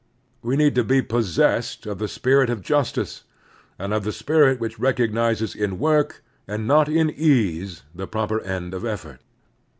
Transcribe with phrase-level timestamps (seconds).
[0.41, 3.23] We need to be possessed of the spirit of justice
[3.77, 8.83] and of the spirit which recognizes in work and not ease the proper end of
[8.83, 9.21] effort.